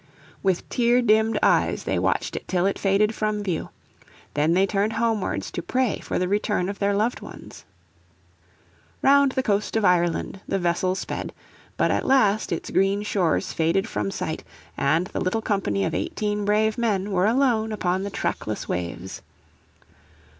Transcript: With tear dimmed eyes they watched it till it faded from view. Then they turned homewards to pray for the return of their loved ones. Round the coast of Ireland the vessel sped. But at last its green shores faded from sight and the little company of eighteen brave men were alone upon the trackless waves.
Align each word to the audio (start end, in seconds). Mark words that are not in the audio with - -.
With 0.41 0.67
tear 0.67 1.03
dimmed 1.03 1.37
eyes 1.43 1.83
they 1.83 1.99
watched 1.99 2.35
it 2.35 2.47
till 2.47 2.65
it 2.65 2.79
faded 2.79 3.13
from 3.13 3.43
view. 3.43 3.69
Then 4.33 4.55
they 4.55 4.65
turned 4.65 4.93
homewards 4.93 5.51
to 5.51 5.61
pray 5.61 5.99
for 5.99 6.17
the 6.17 6.27
return 6.27 6.69
of 6.69 6.79
their 6.79 6.95
loved 6.95 7.21
ones. 7.21 7.65
Round 9.03 9.33
the 9.33 9.43
coast 9.43 9.75
of 9.75 9.85
Ireland 9.85 10.41
the 10.47 10.57
vessel 10.57 10.95
sped. 10.95 11.33
But 11.77 11.91
at 11.91 12.07
last 12.07 12.51
its 12.51 12.71
green 12.71 13.03
shores 13.03 13.53
faded 13.53 13.87
from 13.87 14.09
sight 14.09 14.43
and 14.75 15.05
the 15.05 15.21
little 15.21 15.39
company 15.43 15.85
of 15.85 15.93
eighteen 15.93 16.45
brave 16.45 16.79
men 16.79 17.11
were 17.11 17.27
alone 17.27 17.71
upon 17.71 18.01
the 18.01 18.09
trackless 18.09 18.67
waves. 18.67 19.21